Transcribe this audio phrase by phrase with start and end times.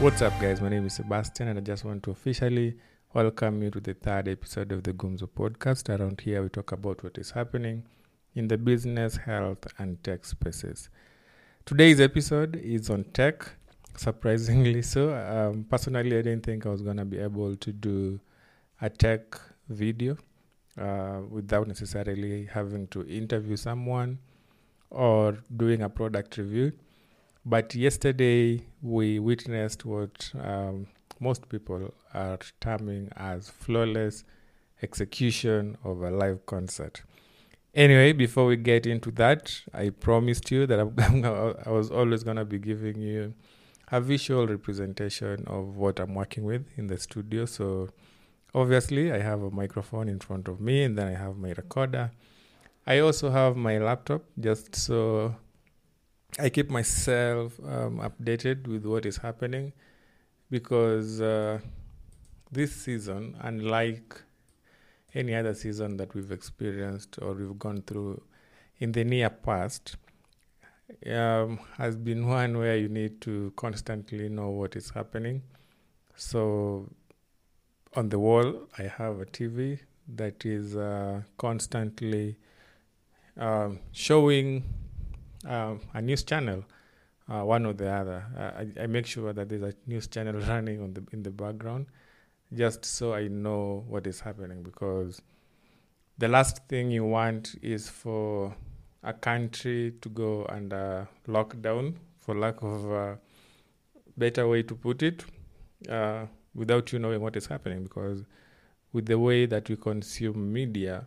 [0.00, 0.60] What's up, guys?
[0.60, 2.76] My name is Sebastian, and I just want to officially
[3.14, 5.88] welcome you to the third episode of the Gumzo podcast.
[5.88, 7.82] Around here, we talk about what is happening
[8.36, 10.88] in the business, health, and tech spaces.
[11.66, 13.50] Today's episode is on tech,
[13.96, 15.12] surprisingly so.
[15.14, 18.20] Um, personally, I didn't think I was going to be able to do
[18.80, 19.36] a tech
[19.68, 20.16] video
[20.80, 24.20] uh, without necessarily having to interview someone
[24.90, 26.70] or doing a product review.
[27.48, 30.86] But yesterday, we witnessed what um,
[31.18, 34.24] most people are terming as flawless
[34.82, 37.00] execution of a live concert.
[37.74, 40.94] Anyway, before we get into that, I promised you that I'm,
[41.64, 43.32] I was always going to be giving you
[43.90, 47.46] a visual representation of what I'm working with in the studio.
[47.46, 47.88] So,
[48.54, 52.10] obviously, I have a microphone in front of me, and then I have my recorder.
[52.86, 55.34] I also have my laptop just so
[56.36, 59.72] I keep myself um, updated with what is happening
[60.50, 61.58] because uh,
[62.52, 64.22] this season, unlike
[65.14, 68.22] any other season that we've experienced or we've gone through
[68.78, 69.96] in the near past,
[71.10, 75.42] um, has been one where you need to constantly know what is happening.
[76.14, 76.88] So,
[77.96, 79.80] on the wall, I have a TV
[80.14, 82.36] that is uh, constantly
[83.36, 84.62] um, showing
[85.46, 86.64] um, a news channel,
[87.28, 88.24] uh, one or the other.
[88.36, 91.30] Uh, I, I, make sure that there's a news channel running on the in the
[91.30, 91.86] background,
[92.52, 94.62] just so I know what is happening.
[94.62, 95.20] Because
[96.18, 98.54] the last thing you want is for
[99.02, 103.18] a country to go under lockdown, for lack of a
[104.16, 105.24] better way to put it,
[105.88, 107.84] uh, without you knowing what is happening.
[107.84, 108.24] Because
[108.92, 111.06] with the way that we consume media,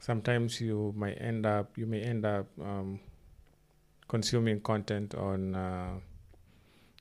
[0.00, 3.00] sometimes you might end up you may end up um,
[4.08, 5.94] consuming content on uh,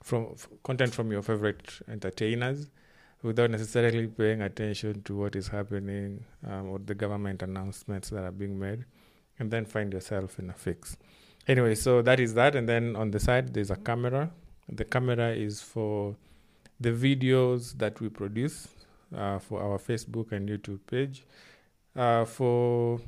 [0.03, 2.69] from f- content from your favorite entertainers
[3.21, 8.31] without necessarily paying attention to what is happening um, or the government announcements that are
[8.31, 8.85] being made
[9.39, 10.97] and then find yourself in a fix.
[11.47, 14.31] Anyway so that is that and then on the side there's a camera.
[14.69, 16.15] The camera is for
[16.79, 18.67] the videos that we produce
[19.15, 21.25] uh, for our facebook and youtube page.
[21.95, 22.99] Uh, for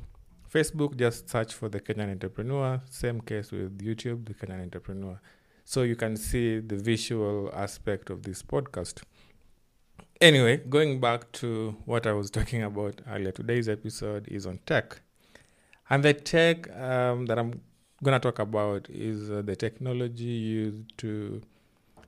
[0.52, 2.80] Facebook, just search for the Kenyan Entrepreneur.
[2.88, 5.20] Same case with YouTube, the Kenyan Entrepreneur.
[5.64, 9.02] So you can see the visual aspect of this podcast.
[10.20, 15.00] Anyway, going back to what I was talking about earlier, today's episode is on tech.
[15.90, 17.60] And the tech um, that I'm
[18.02, 21.42] going to talk about is uh, the technology used to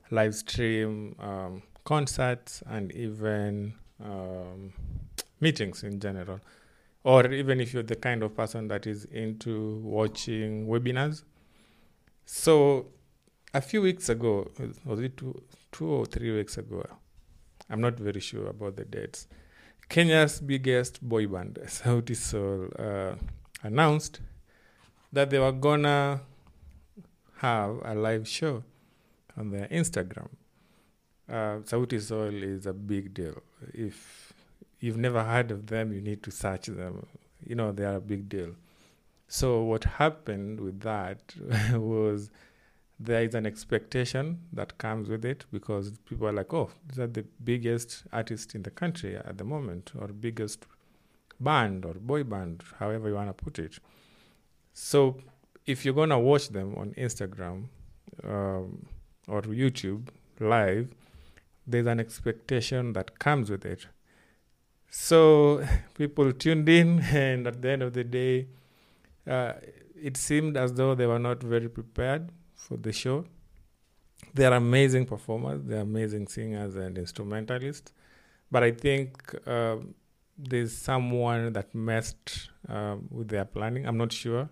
[0.09, 3.73] live stream um, concerts and even
[4.03, 4.73] um,
[5.39, 6.39] meetings in general
[7.03, 11.23] or even if you're the kind of person that is into watching webinars.
[12.25, 12.87] So,
[13.53, 14.49] a few weeks ago,
[14.85, 15.41] was it two,
[15.71, 16.85] two or three weeks ago?
[17.69, 19.27] I'm not very sure about the dates.
[19.89, 23.15] Kenya's biggest boy band, Sauti Sol, uh,
[23.63, 24.21] announced
[25.11, 26.21] that they were gonna
[27.37, 28.63] have a live show
[29.35, 30.29] on their Instagram.
[31.27, 33.41] Uh, Sauti Sol is a big deal.
[33.73, 34.30] If
[34.81, 37.05] you've never heard of them, you need to search them.
[37.45, 38.55] You know, they are a big deal.
[39.27, 41.33] So, what happened with that
[41.73, 42.29] was
[42.99, 47.07] there is an expectation that comes with it because people are like, oh, these are
[47.07, 50.65] the biggest artist in the country at the moment, or biggest
[51.39, 53.79] band or boy band, however you want to put it.
[54.73, 55.17] So,
[55.65, 57.65] if you're going to watch them on Instagram
[58.23, 58.85] um,
[59.27, 60.07] or YouTube
[60.39, 60.93] live,
[61.67, 63.85] there's an expectation that comes with it.
[64.91, 65.65] So
[65.95, 68.47] people tuned in, and at the end of the day,
[69.25, 69.53] uh,
[69.99, 73.25] it seemed as though they were not very prepared for the show.
[74.33, 77.91] They're amazing performers, they're amazing singers and instrumentalists,
[78.51, 79.77] but I think uh,
[80.37, 83.85] there's someone that messed uh, with their planning.
[83.85, 84.49] I'm not sure.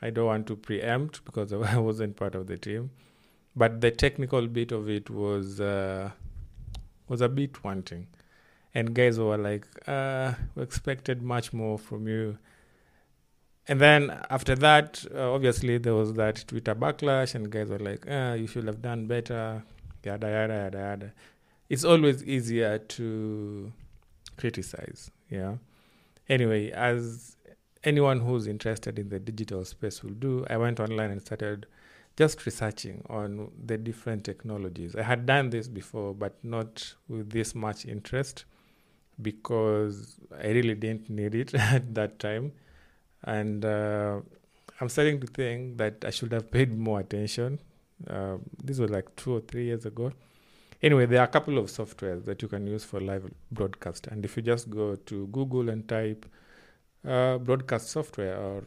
[0.00, 2.90] I don't want to preempt because I wasn't part of the team,
[3.56, 6.10] but the technical bit of it was uh,
[7.08, 8.06] was a bit wanting
[8.74, 12.38] and guys were like, uh, we expected much more from you.
[13.68, 18.08] And then after that, uh, obviously there was that Twitter backlash, and guys were like,
[18.10, 19.62] uh, you should have done better,
[20.02, 21.12] yada yada yada yada.
[21.68, 23.72] It's always easier to
[24.36, 25.56] criticize, yeah.
[26.28, 27.36] Anyway, as
[27.84, 31.66] anyone who's interested in the digital space will do, I went online and started
[32.16, 34.94] just researching on the different technologies.
[34.96, 38.44] I had done this before, but not with this much interest
[39.22, 42.52] because I really didn't need it at that time.
[43.24, 44.20] And uh,
[44.80, 47.60] I'm starting to think that I should have paid more attention.
[48.08, 50.12] Uh, this was like two or three years ago.
[50.82, 54.08] Anyway, there are a couple of softwares that you can use for live broadcast.
[54.08, 56.26] And if you just go to Google and type
[57.06, 58.64] uh, broadcast software or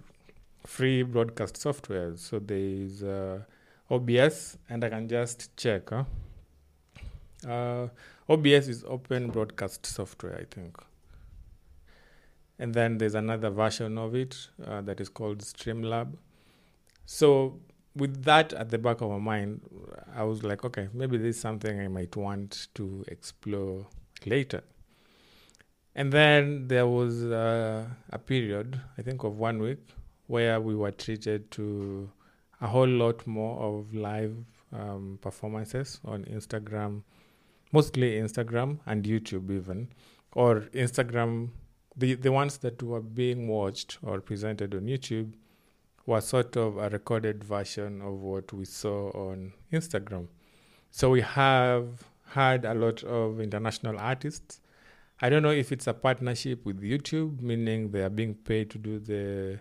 [0.66, 3.40] free broadcast software, so there is uh,
[3.92, 5.90] OBS, and I can just check.
[5.90, 6.06] Huh?
[7.48, 7.88] Uh,
[8.28, 10.78] OBS is open broadcast software, I think.
[12.58, 16.16] And then there's another version of it uh, that is called Streamlab.
[17.06, 17.60] So
[17.96, 19.62] with that at the back of my mind,
[20.16, 23.86] I was like, okay, maybe this is something I might want to explore
[24.26, 24.64] later.
[25.96, 29.80] And then there was uh, a period, I think of one week,
[30.28, 32.10] where we were treated to
[32.60, 34.36] a whole lot more of live
[34.74, 37.04] um, performances on Instagram,
[37.72, 39.90] mostly Instagram and YouTube, even,
[40.34, 41.50] or Instagram.
[41.98, 45.34] The, the ones that were being watched or presented on YouTube
[46.06, 50.28] was sort of a recorded version of what we saw on Instagram.
[50.92, 54.62] So we have had a lot of international artists.
[55.22, 58.78] I don't know if it's a partnership with YouTube, meaning they are being paid to
[58.78, 59.60] do the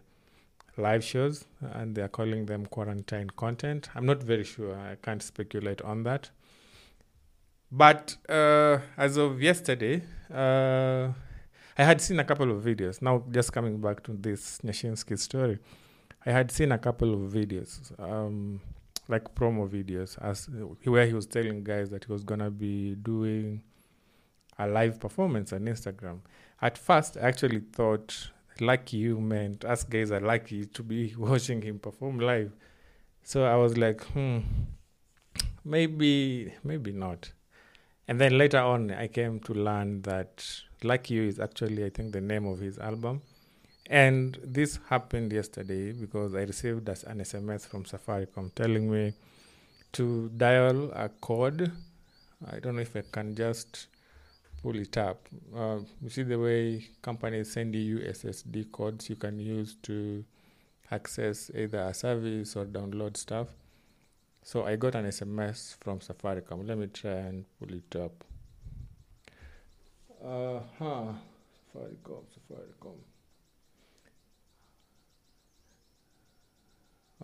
[0.77, 3.89] live shows and they are calling them quarantine content.
[3.95, 4.77] I'm not very sure.
[4.77, 6.31] I can't speculate on that.
[7.77, 10.01] But uh, as of yesterday,
[10.33, 11.09] uh,
[11.77, 13.03] I had seen a couple of videos.
[13.03, 15.59] Now, just coming back to this Nyashinski story,
[16.25, 18.61] I had seen a couple of videos, um,
[19.09, 20.49] like promo videos, as
[20.85, 23.61] where he was telling guys that he was gonna be doing
[24.57, 26.21] a live performance on Instagram.
[26.63, 28.31] At first, I actually thought
[28.61, 32.53] lucky you meant us guys are lucky to be watching him perform live.
[33.25, 34.39] So I was like, hmm,
[35.65, 37.33] maybe, maybe not.
[38.07, 40.45] And then later on, I came to learn that
[40.83, 43.23] Lucky You is actually, I think, the name of his album.
[43.89, 49.15] And this happened yesterday because I received an SMS from Safaricom telling me
[49.93, 51.71] to dial a code.
[52.51, 53.89] I don't know if I can just
[54.63, 55.29] pull it up.
[55.55, 60.25] Uh, you see the way companies send you USSD codes you can use to
[60.91, 63.49] access either a service or download stuff.
[64.45, 66.69] So I got an SMS from Safaricom.
[66.69, 68.13] Let me try and pull it up.
[70.23, 71.13] Uh huh.
[71.75, 72.97] Safaricom, Safaricom.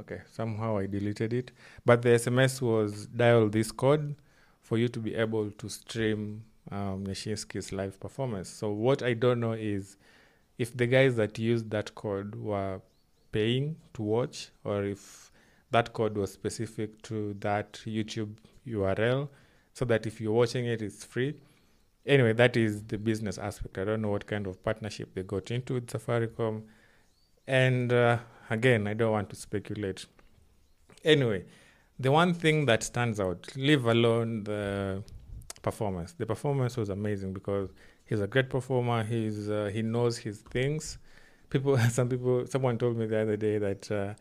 [0.00, 1.50] Okay, somehow I deleted it.
[1.84, 4.16] But the SMS was dial this code
[4.62, 7.04] for you to be able to stream um,
[7.70, 8.48] live performance.
[8.48, 9.98] So what I don't know is
[10.56, 12.80] if the guys that used that code were
[13.30, 15.29] paying to watch or if
[15.70, 18.36] that code was specific to that YouTube
[18.66, 19.28] URL
[19.72, 21.34] so that if you're watching it, it's free.
[22.06, 23.78] Anyway, that is the business aspect.
[23.78, 26.62] I don't know what kind of partnership they got into with Safaricom.
[27.46, 28.18] And uh,
[28.48, 30.06] again, I don't want to speculate.
[31.04, 31.44] Anyway,
[31.98, 35.02] the one thing that stands out, leave alone the
[35.62, 36.12] performance.
[36.12, 37.70] The performance was amazing because
[38.06, 39.04] he's a great performer.
[39.04, 40.98] He's uh, he knows his things.
[41.50, 44.14] People, some people, someone told me the other day that uh,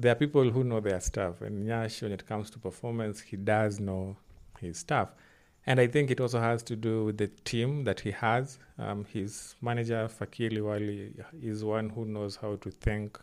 [0.00, 3.36] there are people who know their stuff, and Nyash, when it comes to performance, he
[3.36, 4.16] does know
[4.58, 5.12] his stuff.
[5.66, 8.58] And I think it also has to do with the team that he has.
[8.78, 13.20] Um, his manager, Fakii Liwali, is one who knows how to think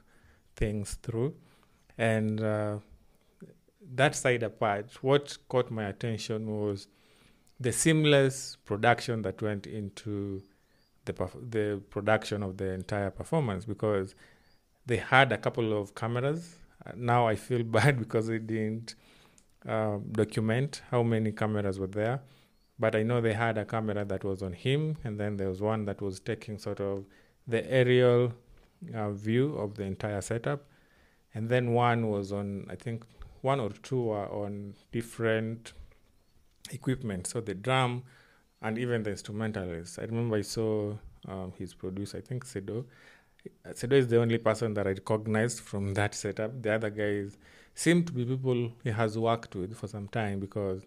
[0.56, 1.34] things through.
[1.98, 2.78] And uh,
[3.96, 6.88] that side apart, what caught my attention was
[7.60, 10.44] the seamless production that went into
[11.06, 11.14] the
[11.50, 14.14] the production of the entire performance because
[14.86, 16.56] they had a couple of cameras.
[16.96, 18.96] Now I feel bad because they didn't
[19.68, 22.22] uh, document how many cameras were there,
[22.80, 25.62] but I know they had a camera that was on him, and then there was
[25.62, 27.06] one that was taking sort of
[27.48, 28.34] the aerial
[28.94, 30.66] uh, view of the entire setup,
[31.34, 33.04] and then one was on I think
[33.42, 35.74] one or two were on different
[36.72, 37.28] equipment.
[37.28, 38.04] So the drum
[38.62, 40.00] and even the instrumentalists.
[40.00, 40.94] I remember I saw
[41.28, 42.86] um, his producer, I think Sedo.
[43.68, 46.62] Sedo is the only person that I recognized from that setup.
[46.62, 47.38] The other guys
[47.76, 50.84] seem to be people he has worked with for some time because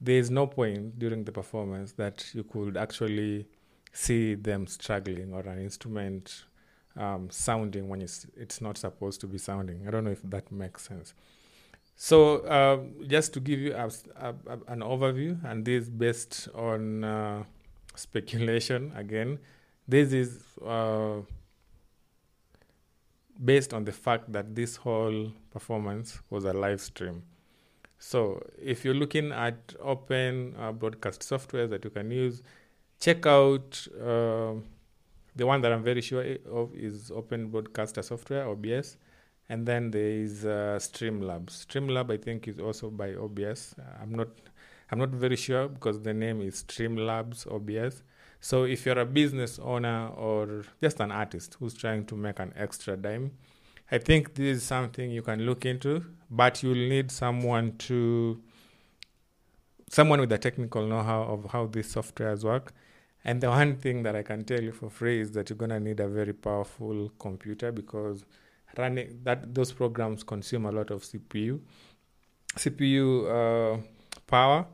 [0.00, 3.46] there is no point during the performance that you could actually
[3.92, 6.44] see them struggling or an instrument
[6.96, 9.86] um, sounding when it's, it's not supposed to be sounding.
[9.86, 11.14] I don't know if that makes sense.
[11.96, 17.02] So, uh, just to give you a, a, a, an overview, and this based on
[17.02, 17.42] uh,
[17.96, 19.40] speculation again,
[19.88, 21.16] this is uh,
[23.44, 27.22] based on the fact that this whole performance was a live stream.
[27.98, 32.42] So, if you're looking at open uh, broadcast software that you can use,
[33.00, 34.54] check out uh,
[35.34, 38.98] the one that I'm very sure of is Open Broadcaster Software, OBS
[39.48, 41.66] and then there is uh, Streamlabs.
[41.66, 43.74] Streamlab, I think, is also by OBS.
[44.00, 44.28] I'm not
[44.90, 48.02] I'm not very sure because the name is Streamlabs OBS.
[48.40, 52.52] So if you're a business owner or just an artist who's trying to make an
[52.56, 53.32] extra dime,
[53.90, 58.40] I think this is something you can look into, but you'll need someone to
[59.90, 62.74] someone with the technical know-how of how these softwares work.
[63.24, 65.80] And the one thing that I can tell you for free is that you're gonna
[65.80, 68.24] need a very powerful computer because
[68.76, 71.60] running that those programs consume a lot of CPU,
[72.56, 73.80] CPU uh,
[74.26, 74.66] power,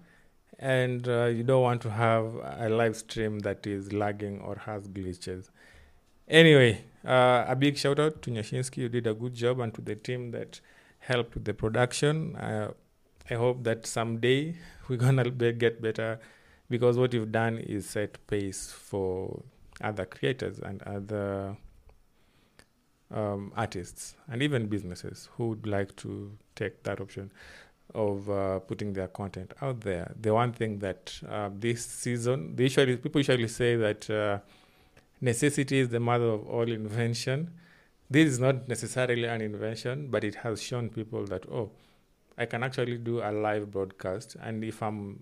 [0.58, 4.88] and uh, you don't want to have a live stream that is lagging or has
[4.88, 5.50] glitches.
[6.28, 8.78] Anyway, uh, a big shout out to Nyashinski.
[8.78, 10.60] You did a good job, and to the team that
[11.00, 12.36] helped with the production.
[12.36, 12.72] Uh,
[13.30, 14.56] I hope that someday
[14.88, 16.18] we're gonna be, get better
[16.70, 19.42] because what you've done is set pace for
[19.80, 21.56] other creators and other
[23.10, 27.30] um, artists and even businesses who would like to take that option
[27.94, 30.12] of uh, putting their content out there.
[30.20, 34.38] The one thing that uh, this season, they usually people usually say that uh,
[35.20, 37.50] necessity is the mother of all invention.
[38.10, 41.70] This is not necessarily an invention, but it has shown people that oh,
[42.36, 45.20] I can actually do a live broadcast, and if I'm,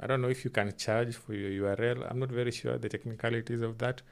[0.00, 2.10] I don't know if you can charge for your URL.
[2.10, 4.02] I'm not very sure the technicalities of that,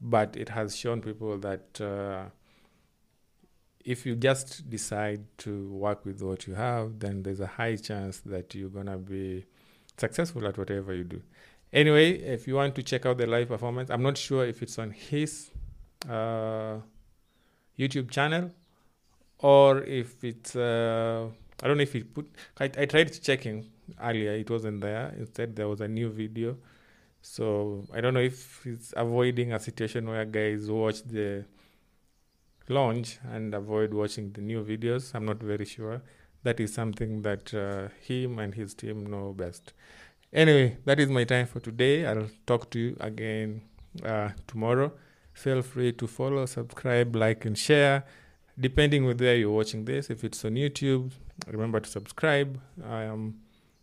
[0.00, 2.26] but it has shown people that uh,
[3.84, 8.20] if you just decide to work with what you have, then there's a high chance
[8.20, 9.44] that you're gonna be
[9.98, 11.22] successful at whatever you do.
[11.72, 14.78] Anyway, if you want to check out the live performance, I'm not sure if it's
[14.78, 15.50] on his
[16.08, 16.78] uh,
[17.78, 18.50] YouTube channel
[19.38, 20.56] or if it's.
[20.56, 21.28] Uh,
[21.62, 22.30] I don't know if he put.
[22.58, 23.66] I, I tried checking
[24.00, 25.14] earlier; it wasn't there.
[25.18, 26.56] Instead, there was a new video.
[27.20, 31.44] So I don't know if he's avoiding a situation where guys watch the
[32.68, 35.14] launch and avoid watching the new videos.
[35.14, 36.02] I'm not very sure.
[36.42, 39.72] That is something that uh, him and his team know best.
[40.32, 42.06] Anyway, that is my time for today.
[42.06, 43.62] I'll talk to you again
[44.04, 44.92] uh, tomorrow.
[45.32, 48.04] Feel free to follow, subscribe, like, and share,
[48.58, 50.10] depending with where you're watching this.
[50.10, 51.12] If it's on YouTube,
[51.46, 52.60] remember to subscribe.
[52.84, 53.36] Um,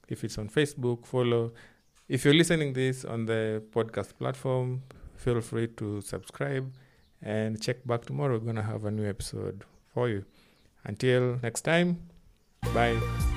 [0.07, 1.53] if it's on Facebook, follow.
[2.07, 4.83] If you're listening this on the podcast platform,
[5.15, 6.71] feel free to subscribe
[7.21, 8.33] and check back tomorrow.
[8.33, 9.63] We're going to have a new episode
[9.93, 10.25] for you.
[10.83, 12.09] Until next time,
[12.73, 13.30] bye.